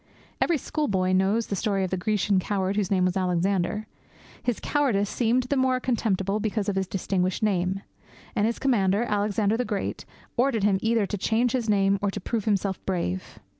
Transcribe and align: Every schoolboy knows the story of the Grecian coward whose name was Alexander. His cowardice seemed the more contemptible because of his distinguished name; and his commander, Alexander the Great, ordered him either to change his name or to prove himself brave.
Every 0.41 0.57
schoolboy 0.57 1.11
knows 1.13 1.45
the 1.45 1.55
story 1.55 1.83
of 1.83 1.91
the 1.91 1.95
Grecian 1.95 2.39
coward 2.39 2.75
whose 2.75 2.89
name 2.89 3.05
was 3.05 3.15
Alexander. 3.15 3.85
His 4.41 4.59
cowardice 4.59 5.11
seemed 5.11 5.43
the 5.43 5.55
more 5.55 5.79
contemptible 5.79 6.39
because 6.39 6.67
of 6.67 6.75
his 6.75 6.87
distinguished 6.87 7.43
name; 7.43 7.83
and 8.35 8.47
his 8.47 8.57
commander, 8.57 9.03
Alexander 9.03 9.57
the 9.57 9.63
Great, 9.63 10.05
ordered 10.37 10.63
him 10.63 10.79
either 10.81 11.05
to 11.05 11.19
change 11.19 11.51
his 11.51 11.69
name 11.69 11.99
or 12.01 12.09
to 12.09 12.19
prove 12.19 12.45
himself 12.45 12.83
brave. 12.87 13.37